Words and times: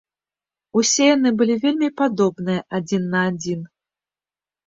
Усе 0.79 1.03
яны 1.15 1.29
былі 1.41 1.57
вельмі 1.65 1.89
падобныя 2.01 2.61
адзін 2.79 3.03
на 3.13 3.19
адзін. 3.33 3.61